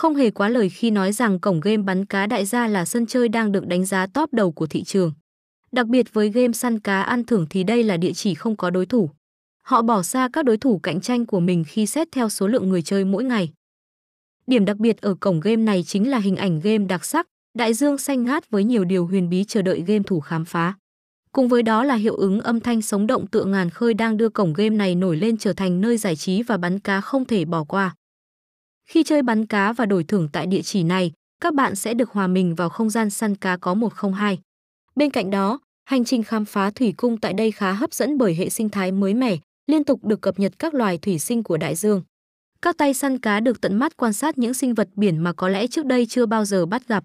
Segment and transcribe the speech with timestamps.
[0.00, 3.06] Không hề quá lời khi nói rằng cổng game bắn cá đại gia là sân
[3.06, 5.12] chơi đang được đánh giá top đầu của thị trường.
[5.72, 8.70] Đặc biệt với game săn cá ăn thưởng thì đây là địa chỉ không có
[8.70, 9.10] đối thủ.
[9.62, 12.68] Họ bỏ xa các đối thủ cạnh tranh của mình khi xét theo số lượng
[12.68, 13.52] người chơi mỗi ngày.
[14.46, 17.74] Điểm đặc biệt ở cổng game này chính là hình ảnh game đặc sắc, đại
[17.74, 20.74] dương xanh ngát với nhiều điều huyền bí chờ đợi game thủ khám phá.
[21.32, 24.28] Cùng với đó là hiệu ứng âm thanh sống động tựa ngàn khơi đang đưa
[24.28, 27.44] cổng game này nổi lên trở thành nơi giải trí và bắn cá không thể
[27.44, 27.94] bỏ qua.
[28.90, 32.10] Khi chơi bắn cá và đổi thưởng tại địa chỉ này, các bạn sẽ được
[32.10, 34.38] hòa mình vào không gian săn cá có 102.
[34.96, 38.34] Bên cạnh đó, hành trình khám phá thủy cung tại đây khá hấp dẫn bởi
[38.34, 41.56] hệ sinh thái mới mẻ, liên tục được cập nhật các loài thủy sinh của
[41.56, 42.02] đại dương.
[42.62, 45.48] Các tay săn cá được tận mắt quan sát những sinh vật biển mà có
[45.48, 47.04] lẽ trước đây chưa bao giờ bắt gặp.